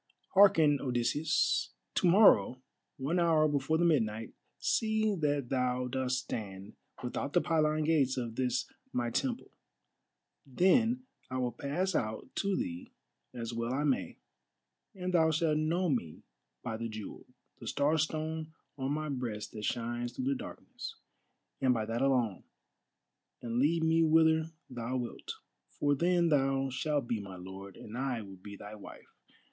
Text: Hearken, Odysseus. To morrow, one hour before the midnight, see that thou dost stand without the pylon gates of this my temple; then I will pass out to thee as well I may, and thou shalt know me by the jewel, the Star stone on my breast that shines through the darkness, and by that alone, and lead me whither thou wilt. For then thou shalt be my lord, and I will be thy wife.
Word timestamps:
Hearken, 0.33 0.81
Odysseus. 0.81 1.73
To 1.93 2.07
morrow, 2.09 2.59
one 2.97 3.19
hour 3.19 3.47
before 3.47 3.77
the 3.77 3.85
midnight, 3.85 4.33
see 4.57 5.13
that 5.13 5.49
thou 5.49 5.85
dost 5.85 6.17
stand 6.23 6.73
without 7.03 7.33
the 7.33 7.41
pylon 7.41 7.83
gates 7.83 8.17
of 8.17 8.33
this 8.35 8.65
my 8.91 9.11
temple; 9.11 9.51
then 10.43 11.03
I 11.29 11.37
will 11.37 11.51
pass 11.51 11.93
out 11.93 12.27
to 12.37 12.55
thee 12.57 12.89
as 13.31 13.53
well 13.53 13.71
I 13.75 13.83
may, 13.83 14.17
and 14.95 15.13
thou 15.13 15.29
shalt 15.29 15.59
know 15.59 15.87
me 15.87 16.23
by 16.63 16.77
the 16.77 16.89
jewel, 16.89 17.27
the 17.59 17.67
Star 17.67 17.99
stone 17.99 18.53
on 18.79 18.93
my 18.93 19.07
breast 19.07 19.51
that 19.51 19.65
shines 19.65 20.13
through 20.13 20.25
the 20.25 20.33
darkness, 20.33 20.95
and 21.61 21.75
by 21.75 21.85
that 21.85 22.01
alone, 22.01 22.43
and 23.43 23.59
lead 23.59 23.83
me 23.83 24.01
whither 24.01 24.49
thou 24.67 24.97
wilt. 24.97 25.33
For 25.79 25.93
then 25.93 26.29
thou 26.29 26.71
shalt 26.71 27.07
be 27.07 27.19
my 27.19 27.35
lord, 27.35 27.77
and 27.77 27.95
I 27.95 28.23
will 28.23 28.37
be 28.37 28.55
thy 28.55 28.73
wife. 28.73 29.13